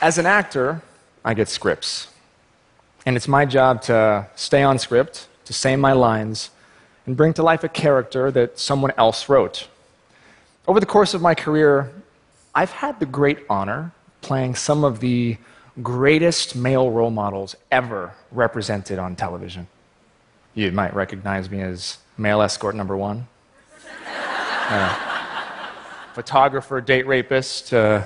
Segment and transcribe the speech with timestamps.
[0.00, 0.80] As an actor,
[1.22, 2.08] I get scripts.
[3.04, 6.48] And it's my job to stay on script, to say my lines,
[7.04, 9.68] and bring to life a character that someone else wrote.
[10.66, 11.92] Over the course of my career,
[12.54, 13.92] I've had the great honor
[14.22, 15.36] playing some of the
[15.82, 19.66] greatest male role models ever represented on television.
[20.54, 23.28] You might recognize me as male escort number one,
[24.68, 24.96] uh,
[26.14, 28.04] photographer, date rapist, uh,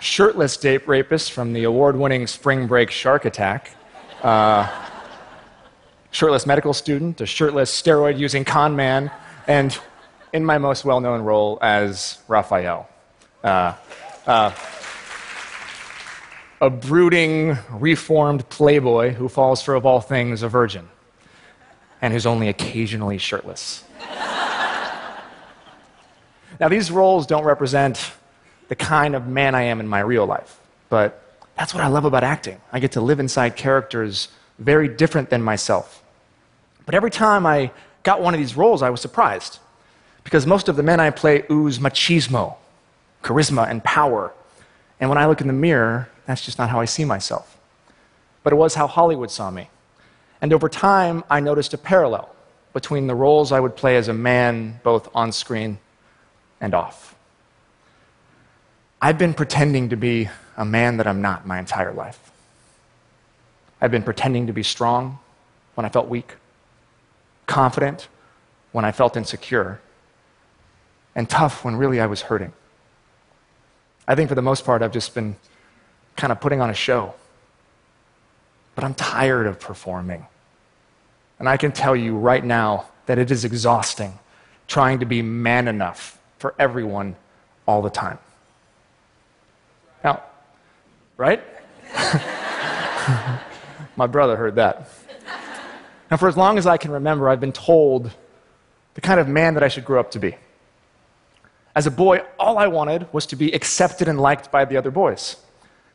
[0.00, 3.76] shirtless date rapist from the award winning Spring Break Shark Attack,
[4.22, 4.68] uh,
[6.10, 9.10] shirtless medical student, a shirtless steroid using con man,
[9.46, 9.78] and
[10.32, 12.88] in my most well known role as Rafael.
[13.42, 13.74] Uh,
[14.26, 14.52] uh,
[16.60, 20.88] a brooding, reformed playboy who falls for, of all things, a virgin,
[22.00, 23.84] and who's only occasionally shirtless.
[26.58, 28.12] now, these roles don't represent
[28.74, 30.58] the kind of man I am in my real life,
[30.88, 31.22] but
[31.56, 32.60] that's what I love about acting.
[32.72, 36.02] I get to live inside characters very different than myself.
[36.84, 37.70] But every time I
[38.02, 39.60] got one of these roles, I was surprised,
[40.24, 42.56] because most of the men I play ooze machismo,
[43.22, 44.32] charisma, and power.
[44.98, 47.56] And when I look in the mirror, that's just not how I see myself.
[48.42, 49.70] But it was how Hollywood saw me.
[50.42, 52.28] And over time, I noticed a parallel
[52.72, 55.78] between the roles I would play as a man, both on screen
[56.60, 57.13] and off.
[59.04, 62.32] I've been pretending to be a man that I'm not my entire life.
[63.78, 65.18] I've been pretending to be strong
[65.74, 66.36] when I felt weak,
[67.46, 68.08] confident
[68.72, 69.78] when I felt insecure,
[71.14, 72.54] and tough when really I was hurting.
[74.08, 75.36] I think for the most part, I've just been
[76.16, 77.12] kind of putting on a show.
[78.74, 80.26] But I'm tired of performing.
[81.38, 84.18] And I can tell you right now that it is exhausting
[84.66, 87.16] trying to be man enough for everyone
[87.66, 88.18] all the time.
[90.04, 90.22] Now,
[91.16, 91.42] right?
[93.96, 94.88] My brother heard that.
[96.10, 98.10] Now, for as long as I can remember, I've been told
[98.92, 100.36] the kind of man that I should grow up to be.
[101.74, 104.90] As a boy, all I wanted was to be accepted and liked by the other
[104.90, 105.36] boys.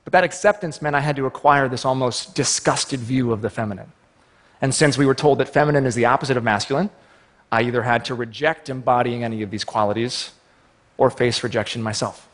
[0.03, 3.91] But that acceptance meant I had to acquire this almost disgusted view of the feminine.
[4.61, 6.89] And since we were told that feminine is the opposite of masculine,
[7.51, 10.31] I either had to reject embodying any of these qualities
[10.97, 12.28] or face rejection myself.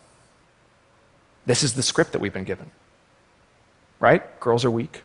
[1.46, 2.72] This is the script that we've been given.
[4.00, 4.40] Right?
[4.40, 5.04] Girls are weak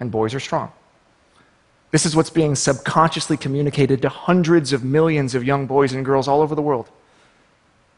[0.00, 0.72] and boys are strong.
[1.90, 6.26] This is what's being subconsciously communicated to hundreds of millions of young boys and girls
[6.26, 6.90] all over the world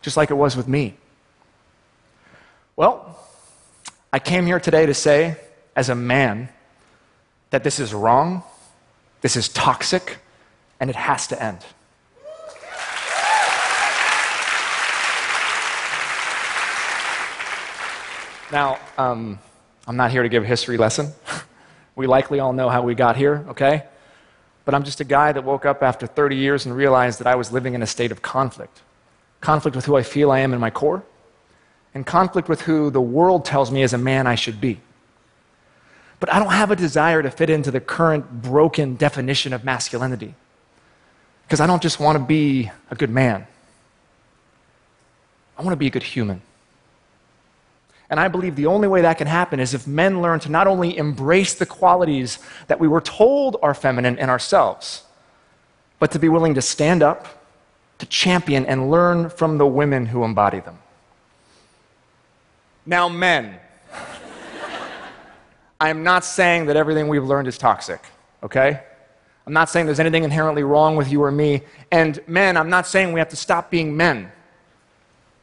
[0.06, 0.94] just like it was with me.
[2.76, 3.18] Well,
[4.12, 5.36] I came here today to say,
[5.74, 6.48] as a man,
[7.50, 8.44] that this is wrong,
[9.20, 10.18] this is toxic,
[10.78, 11.58] and it has to end.
[18.52, 19.38] Now, um,
[19.86, 21.12] I'm not here to give a history lesson.
[21.96, 23.84] we likely all know how we got here, okay?
[24.64, 27.34] But I'm just a guy that woke up after 30 years and realized that I
[27.34, 28.82] was living in a state of conflict
[29.40, 31.04] conflict with who I feel I am in my core,
[31.94, 34.80] and conflict with who the world tells me as a man I should be.
[36.18, 40.34] But I don't have a desire to fit into the current broken definition of masculinity.
[41.44, 43.46] Because I don't just want to be a good man,
[45.56, 46.42] I want to be a good human.
[48.08, 50.66] And I believe the only way that can happen is if men learn to not
[50.66, 55.02] only embrace the qualities that we were told are feminine in ourselves,
[55.98, 57.26] but to be willing to stand up
[57.98, 60.78] to champion and learn from the women who embody them.
[62.84, 63.58] Now, men,
[65.80, 68.00] I'm not saying that everything we've learned is toxic,
[68.42, 68.82] okay?
[69.46, 71.62] I'm not saying there's anything inherently wrong with you or me.
[71.90, 74.30] And men, I'm not saying we have to stop being men.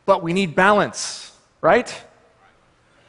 [0.05, 1.31] But we need balance,
[1.61, 2.03] right?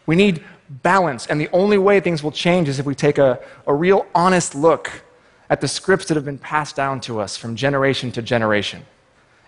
[0.07, 1.27] We need balance.
[1.27, 4.55] And the only way things will change is if we take a, a real honest
[4.55, 5.03] look
[5.51, 8.85] at the scripts that have been passed down to us from generation to generation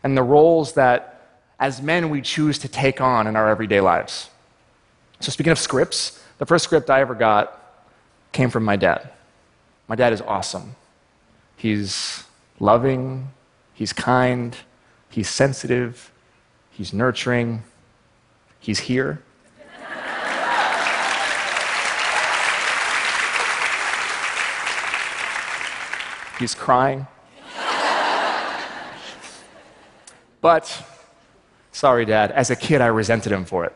[0.03, 4.31] and the roles that, as men, we choose to take on in our everyday lives.
[5.21, 7.61] So, speaking of scripts, the first script I ever got
[8.33, 9.11] came from my dad.
[9.89, 10.77] My dad is awesome.
[11.57, 12.25] He's
[12.61, 13.31] loving,
[13.73, 14.55] he's kind,
[15.09, 16.13] he's sensitive,
[16.71, 17.63] he's nurturing,
[18.61, 19.23] he's here.
[26.39, 27.07] He's crying.
[30.41, 30.85] But,
[31.73, 33.75] sorry, Dad, as a kid, I resented him for it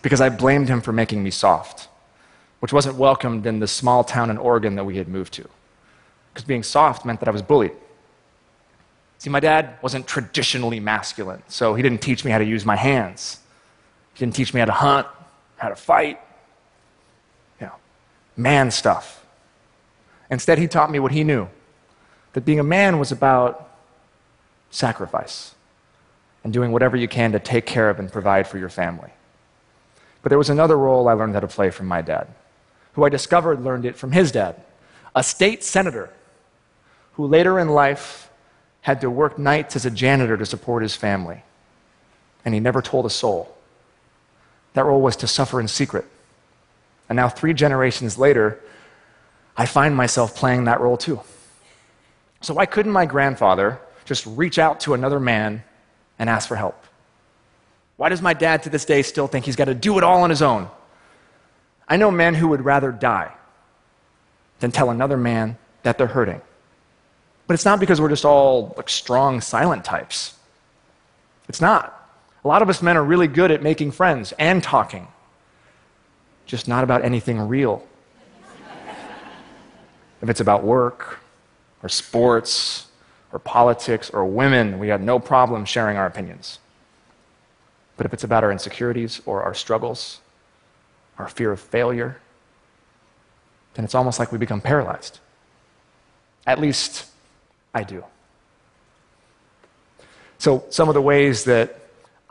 [0.00, 1.88] because I blamed him for making me soft,
[2.60, 5.48] which wasn't welcomed in the small town in Oregon that we had moved to.
[6.32, 7.72] Because being soft meant that I was bullied.
[9.18, 12.76] See, my dad wasn't traditionally masculine, so he didn't teach me how to use my
[12.76, 13.40] hands.
[14.14, 15.06] He didn't teach me how to hunt.
[15.56, 16.20] how to fight,
[17.60, 17.72] you know,
[18.36, 19.24] man stuff.
[20.30, 21.48] Instead, he taught me what he knew
[22.34, 23.70] that being a man was about
[24.70, 25.54] sacrifice
[26.42, 29.10] and doing whatever you can to take care of and provide for your family.
[30.22, 32.28] But there was another role I learned how to play from my dad,
[32.92, 34.60] who I discovered learned it from his dad,
[35.14, 36.10] a state senator
[37.14, 38.30] who later in life
[38.82, 41.42] had to work nights as a janitor to support his family.
[42.44, 43.56] And he never told a soul.
[44.74, 46.04] That role was to suffer in secret.
[47.08, 48.60] And now, three generations later,
[49.56, 51.20] I find myself playing that role too.
[52.44, 55.64] So, why couldn't my grandfather just reach out to another man
[56.18, 56.78] and ask for help?
[57.96, 60.22] Why does my dad to this day still think he's got to do it all
[60.22, 60.68] on his own?
[61.88, 63.32] I know men who would rather die
[64.60, 66.42] than tell another man that they're hurting.
[67.46, 70.36] But it's not because we're just all like strong, silent types.
[71.48, 71.98] It's not.
[72.44, 75.08] A lot of us men are really good at making friends and talking,
[76.44, 77.82] just not about anything real.
[80.20, 81.23] if it's about work
[81.84, 82.86] or sports
[83.30, 86.58] or politics or women, we got no problem sharing our opinions.
[87.98, 90.20] But if it's about our insecurities or our struggles,
[91.18, 92.16] our fear of failure,
[93.74, 95.20] then it's almost like we become paralyzed.
[96.46, 97.06] At least
[97.74, 98.02] I do.
[100.38, 101.78] So, some of the ways that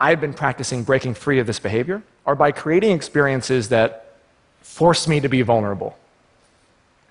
[0.00, 4.16] I've been practicing breaking free of this behavior are by creating experiences that
[4.60, 5.96] force me to be vulnerable.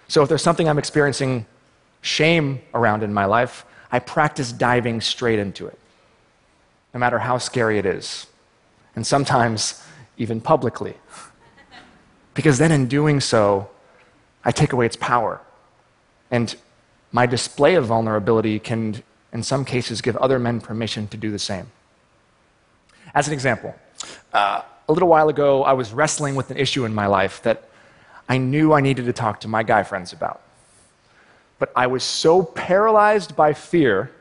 [0.07, 1.45] So, if there's something I'm experiencing
[2.03, 5.79] shame around in my life, I practice diving straight into it,
[6.93, 8.27] no matter how scary it is,
[8.95, 9.83] and sometimes
[10.17, 10.95] even publicly.
[12.33, 13.69] Because then, in doing so,
[14.43, 15.39] I take away its power.
[16.29, 16.55] And
[17.11, 19.01] my display of vulnerability can,
[19.31, 21.67] in some cases, give other men permission to do the same.
[23.13, 23.75] As an example,
[24.33, 27.69] uh, a little while ago, I was wrestling with an issue in my life that
[28.27, 30.41] I knew I needed to talk to my guy friends about.
[31.63, 34.11] But I was so paralyzed by fear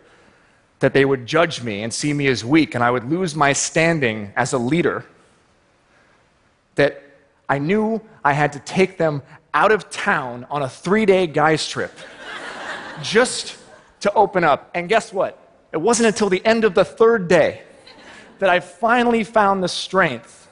[0.79, 3.53] that they would judge me and see me as weak, and I would lose my
[3.53, 5.05] standing as a leader,
[6.77, 7.03] that
[7.49, 9.23] I knew I had to take them
[9.53, 11.91] out of town on a three day guys' trip
[13.03, 13.59] just
[14.03, 14.71] to open up.
[14.73, 15.37] And guess what?
[15.73, 17.63] It wasn't until the end of the third day
[18.39, 20.47] that I finally found the strength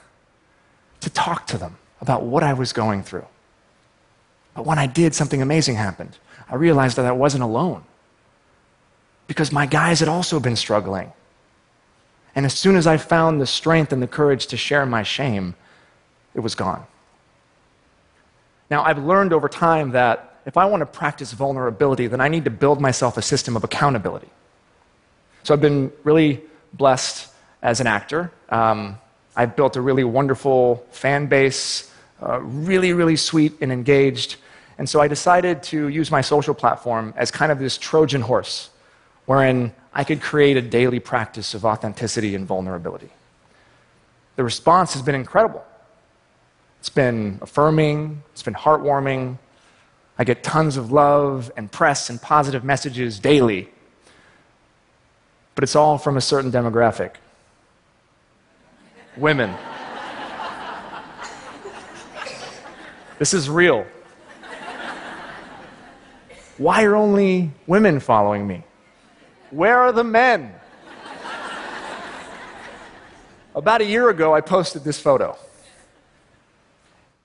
[1.02, 3.26] to talk to them about what I was going through.
[4.56, 6.19] But when I did, something amazing happened.
[6.50, 7.85] I realized that I wasn't alone
[9.26, 11.12] because my guys had also been struggling.
[12.35, 15.55] And as soon as I found the strength and the courage to share my shame,
[16.35, 16.85] it was gone.
[18.70, 22.44] Now, I've learned over time that if I want to practice vulnerability, then I need
[22.44, 24.29] to build myself a system of accountability.
[25.43, 26.41] So I've been really
[26.73, 27.29] blessed
[27.62, 28.32] as an actor.
[28.49, 28.99] Um,
[29.37, 31.93] I've built a really wonderful fan base,
[32.23, 34.37] uh, really, really sweet and engaged.
[34.81, 38.71] And so I decided to use my social platform as kind of this Trojan horse,
[39.27, 43.11] wherein I could create a daily practice of authenticity and vulnerability.
[44.37, 45.62] The response has been incredible.
[46.79, 49.37] It's been affirming, it's been heartwarming,
[50.19, 53.69] I get tons of love and press and positive messages daily.
[55.57, 57.16] But it's all from a certain demographic
[59.19, 59.50] women.
[63.19, 63.85] this is real.
[66.61, 68.62] Why are only women following me?
[69.50, 70.55] Where are the men?
[73.55, 75.38] About a year ago, I posted this photo.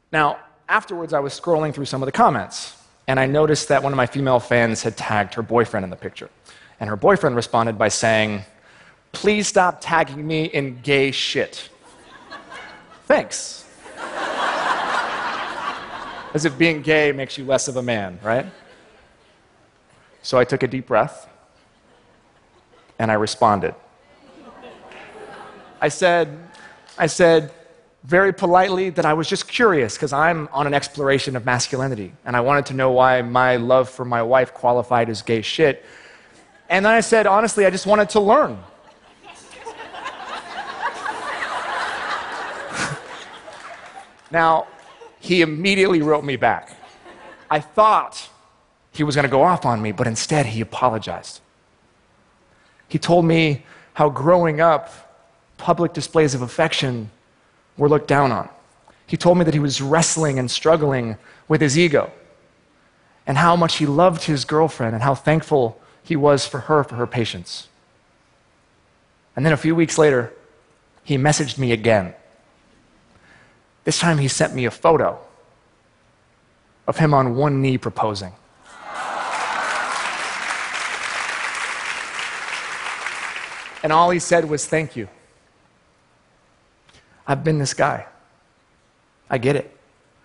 [0.09, 0.39] Now,
[0.69, 3.97] afterwards, I was scrolling through some of the comments and I noticed that one of
[3.97, 6.29] my female fans had tagged her boyfriend in the picture.
[6.79, 8.41] And her boyfriend responded by saying,
[9.11, 11.67] Please stop tagging me in gay shit.
[13.03, 13.69] Thanks.
[16.33, 18.45] As if being gay makes you less of a man, right?
[20.25, 21.29] So I took a deep breath
[22.97, 23.75] and I responded.
[25.79, 26.35] I said,
[26.97, 27.51] I said,
[28.03, 32.35] very politely that I was just curious because I'm on an exploration of masculinity and
[32.35, 35.85] I wanted to know why my love for my wife qualified as gay shit.
[36.69, 38.57] And then I said, honestly, I just wanted to learn.
[44.31, 44.65] now,
[45.19, 46.75] he immediately wrote me back.
[47.51, 48.24] I thought
[48.97, 51.41] he was going to go off on me, but instead he apologized.
[52.87, 54.89] He told me how growing up,
[55.57, 57.09] public displays of affection
[57.77, 58.49] were looked down on.
[59.07, 62.11] He told me that he was wrestling and struggling with his ego
[63.27, 66.95] and how much he loved his girlfriend and how thankful he was for her for
[66.95, 67.67] her patience.
[69.35, 70.31] And then a few weeks later,
[71.03, 72.13] he messaged me again.
[73.83, 75.19] This time he sent me a photo
[76.87, 78.33] of him on one knee proposing.
[83.85, 85.07] And all he said was, Thank you.
[87.27, 88.07] I've been this guy.
[89.29, 89.77] I get it.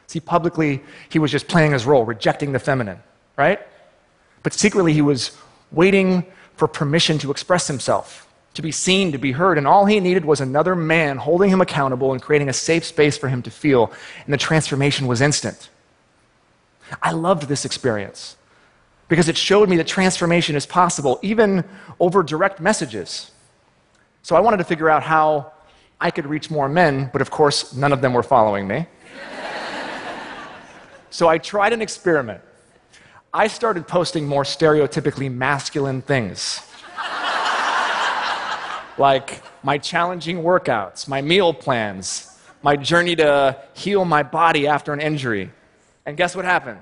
[0.07, 3.01] See, publicly, he was just playing his role, rejecting the feminine,
[3.37, 3.61] right?
[4.43, 5.37] But secretly, he was
[5.73, 6.25] waiting
[6.57, 9.59] for permission to express himself, to be seen, to be heard.
[9.59, 13.19] And all he needed was another man holding him accountable and creating a safe space
[13.19, 13.93] for him to feel.
[14.25, 15.69] And the transformation was instant.
[17.03, 18.39] I loved this experience
[19.09, 21.63] because it showed me that transformation is possible, even
[22.01, 23.33] over direct messages.
[24.23, 25.53] So I wanted to figure out how
[26.01, 28.87] I could reach more men, but of course, none of them were following me.
[31.11, 32.43] so I tried an experiment.
[33.33, 36.61] I started posting more stereotypically masculine things.
[38.99, 42.31] like my challenging workouts, my meal plans,
[42.63, 45.51] my journey to heal my body after an injury.
[46.05, 46.81] And guess what happened?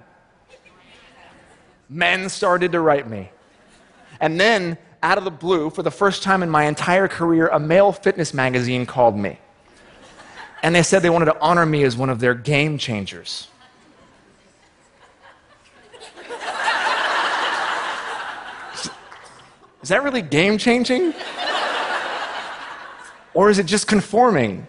[1.88, 3.30] Men started to write me.
[4.20, 7.60] And then out of the blue, for the first time in my entire career, a
[7.60, 9.38] male fitness magazine called me.
[10.62, 13.48] And they said they wanted to honor me as one of their game changers.
[19.82, 21.14] Is that really game changing?
[23.34, 24.66] Or is it just conforming?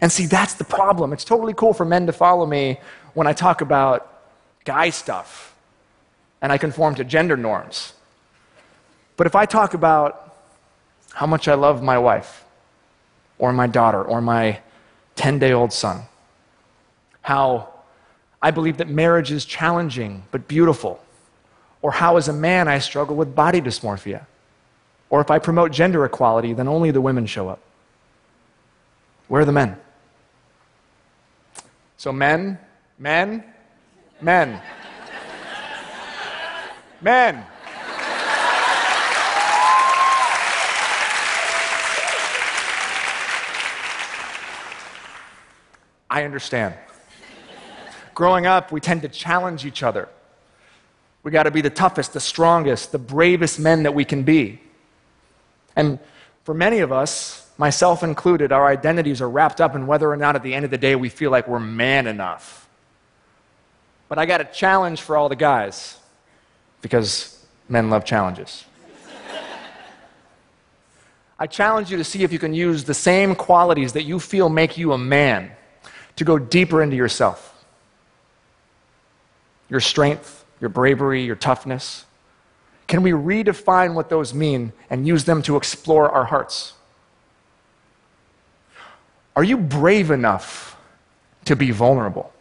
[0.00, 1.12] And see, that's the problem.
[1.12, 2.78] It's totally cool for men to follow me
[3.14, 4.22] when I talk about
[4.64, 5.56] guy stuff
[6.40, 7.94] and I conform to gender norms.
[9.16, 10.34] But if I talk about
[11.12, 12.44] how much I love my wife,
[13.38, 14.60] or my daughter, or my
[15.16, 16.02] 10 day old son,
[17.22, 17.72] how
[18.42, 21.02] I believe that marriage is challenging but beautiful,
[21.82, 24.26] or how as a man I struggle with body dysmorphia,
[25.10, 27.60] or if I promote gender equality, then only the women show up.
[29.28, 29.76] Where are the men?
[31.96, 32.58] So, men,
[32.98, 33.44] men,
[34.20, 34.60] men,
[37.00, 37.44] men.
[46.14, 46.74] I understand.
[48.14, 50.08] Growing up, we tend to challenge each other.
[51.24, 54.60] We got to be the toughest, the strongest, the bravest men that we can be.
[55.74, 55.98] And
[56.44, 60.36] for many of us, myself included, our identities are wrapped up in whether or not
[60.36, 62.68] at the end of the day we feel like we're man enough.
[64.08, 65.98] But I got a challenge for all the guys
[66.80, 68.64] because men love challenges.
[71.40, 74.48] I challenge you to see if you can use the same qualities that you feel
[74.48, 75.50] make you a man
[76.16, 77.50] to go deeper into yourself
[79.68, 82.04] your strength, your bravery, your toughness?
[82.86, 86.74] Can we redefine what those mean and use them to explore our hearts?
[89.34, 90.76] Are you brave enough
[91.46, 92.32] to be vulnerable?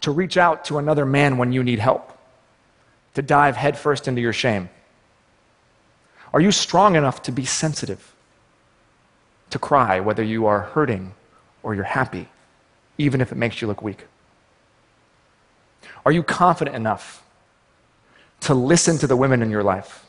[0.00, 2.18] To reach out to another man when you need help?
[3.14, 4.68] To dive headfirst into your shame?
[6.32, 8.12] Are you strong enough to be sensitive?
[9.52, 11.14] To cry, whether you are hurting
[11.62, 12.28] or you're happy,
[12.98, 14.06] even if it makes you look weak?
[16.04, 17.24] Are you confident enough
[18.40, 20.04] to listen to the women in your life?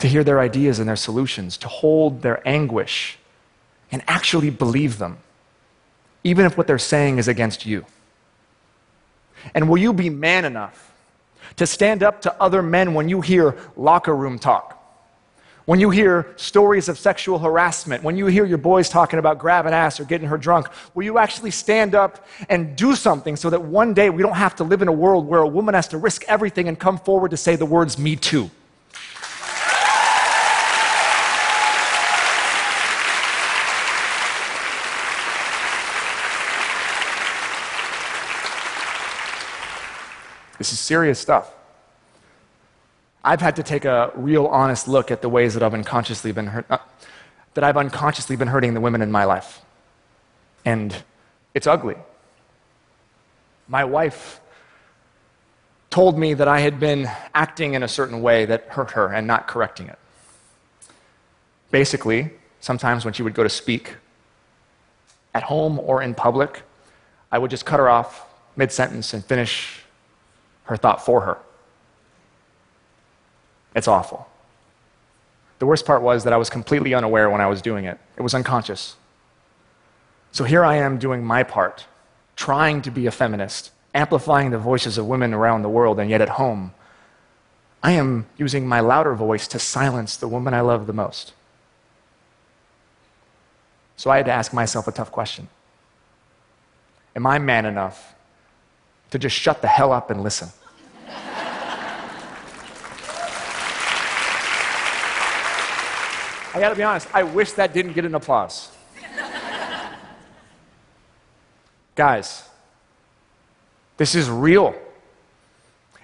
[0.00, 3.18] To hear their ideas and their solutions, to hold their anguish
[3.90, 5.18] and actually believe them,
[6.22, 7.84] even if what they're saying is against you?
[9.54, 10.92] And will you be man enough
[11.56, 14.75] to stand up to other men when you hear locker room talk?
[15.66, 19.72] When you hear stories of sexual harassment, when you hear your boys talking about grabbing
[19.72, 23.60] ass or getting her drunk, will you actually stand up and do something so that
[23.60, 25.98] one day we don't have to live in a world where a woman has to
[25.98, 28.48] risk everything and come forward to say the words, me too?
[40.58, 41.50] This is serious stuff.
[43.26, 46.46] I've had to take a real honest look at the ways that I've unconsciously been
[46.46, 46.78] hurt, uh,
[47.54, 49.62] that I've unconsciously been hurting the women in my life.
[50.64, 50.96] And
[51.52, 51.96] it's ugly.
[53.66, 54.40] My wife
[55.90, 59.26] told me that I had been acting in a certain way that hurt her and
[59.26, 59.98] not correcting it.
[61.72, 62.30] Basically,
[62.60, 63.96] sometimes when she would go to speak,
[65.34, 66.62] at home or in public,
[67.32, 69.82] I would just cut her off mid sentence and finish
[70.64, 71.38] her thought for her.
[73.76, 74.26] It's awful.
[75.58, 78.22] The worst part was that I was completely unaware when I was doing it, it
[78.22, 78.96] was unconscious.
[80.32, 81.86] So here I am doing my part,
[82.34, 86.20] trying to be a feminist, amplifying the voices of women around the world, and yet
[86.20, 86.72] at home,
[87.82, 91.32] I am using my louder voice to silence the woman I love the most.
[93.96, 95.48] So I had to ask myself a tough question
[97.14, 98.14] Am I man enough
[99.10, 100.48] to just shut the hell up and listen?
[106.56, 108.70] I gotta be honest, I wish that didn't get an applause.
[111.94, 112.48] Guys,
[113.98, 114.74] this is real.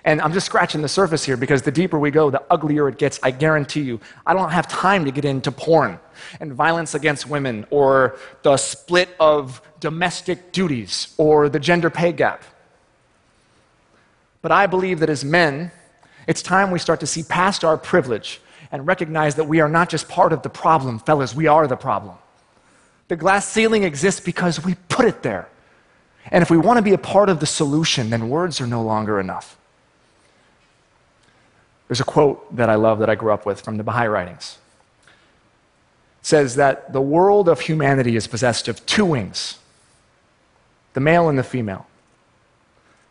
[0.04, 2.98] And I'm just scratching the surface here because the deeper we go, the uglier it
[2.98, 3.18] gets.
[3.22, 3.98] I guarantee you.
[4.26, 5.98] I don't have time to get into porn
[6.38, 12.42] and violence against women or the split of domestic duties or the gender pay gap.
[14.42, 15.70] But I believe that as men,
[16.26, 18.42] it's time we start to see past our privilege
[18.72, 21.76] and recognize that we are not just part of the problem, fellas, we are the
[21.76, 22.16] problem.
[23.08, 25.48] The glass ceiling exists because we put it there.
[26.30, 28.82] And if we want to be a part of the solution, then words are no
[28.82, 29.58] longer enough.
[31.88, 34.56] There's a quote that I love that I grew up with from the Baha'i writings.
[36.20, 39.58] It says that the world of humanity is possessed of two wings
[40.94, 41.86] the male and the female.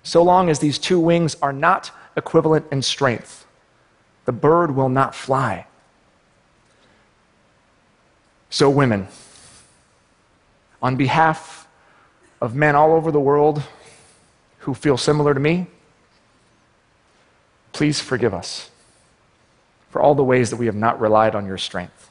[0.03, 3.45] So long as these two wings are not equivalent in strength,
[4.25, 5.65] the bird will not fly.
[8.49, 9.07] So, women,
[10.81, 11.67] on behalf
[12.41, 13.63] of men all over the world
[14.59, 15.67] who feel similar to me,
[17.71, 18.69] please forgive us
[19.89, 22.09] for all the ways that we have not relied on your strength.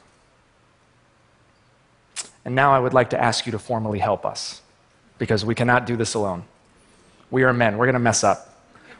[2.43, 4.61] And now I would like to ask you to formally help us
[5.17, 6.43] because we cannot do this alone.
[7.29, 8.50] We are men, we're going to mess up.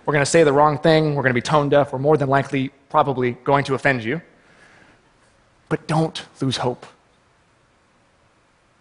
[0.05, 2.17] We're going to say the wrong thing, we're going to be tone deaf, we're more
[2.17, 4.21] than likely probably going to offend you.
[5.69, 6.85] But don't lose hope.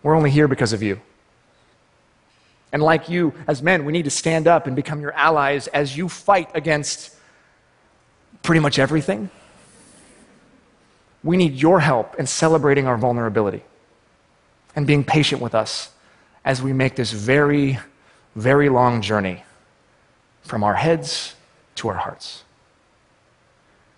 [0.03, 1.00] We're only here because of you.
[2.73, 5.97] And like you, as men, we need to stand up and become your allies as
[5.97, 7.14] you fight against
[8.42, 9.29] pretty much everything.
[11.23, 13.62] We need your help in celebrating our vulnerability
[14.75, 15.90] and being patient with us
[16.44, 17.79] as we make this very,
[18.37, 19.44] very long journey
[20.42, 21.35] from our heads
[21.76, 22.44] to our hearts.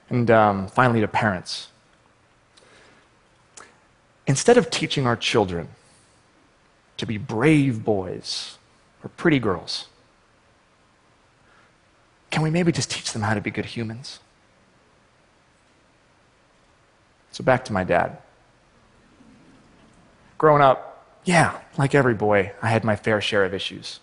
[0.09, 1.69] And um, finally, to parents.
[4.27, 5.69] Instead of teaching our children
[6.97, 8.59] to be brave boys
[9.03, 9.87] or pretty girls,
[12.31, 14.21] can we maybe just teach them how to be good humans?
[17.33, 18.19] So back to my dad.
[20.39, 24.01] Growing up, yeah, like every boy, I had my fair share of issues.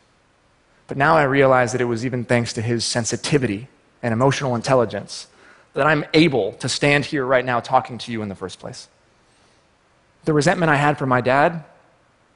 [0.89, 3.67] But now I realize that it was even thanks to his sensitivity
[4.01, 5.27] and emotional intelligence
[5.73, 8.89] that I'm able to stand here right now talking to you in the first place.
[10.25, 11.63] The resentment I had for my dad,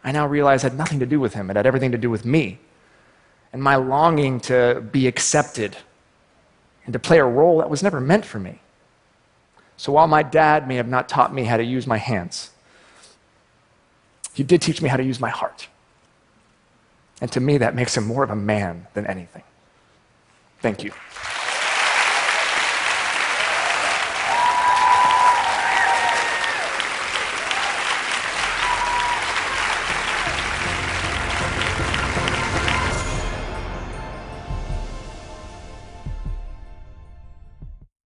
[0.03, 1.49] I now realize had nothing to do with him.
[1.49, 2.59] It had everything to do with me.
[3.51, 5.75] And my longing to be accepted
[6.85, 8.61] and to play a role that was never meant for me.
[9.77, 12.51] So while my dad may have not taught me how to use my hands,
[14.35, 15.69] he did teach me how to use my heart.
[17.23, 19.43] And to me, that makes him more of a man than anything.
[20.59, 20.91] Thank you.